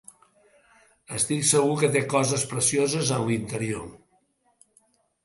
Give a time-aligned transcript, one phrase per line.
[1.19, 3.85] Estic segur que té coses precioses en l'interior!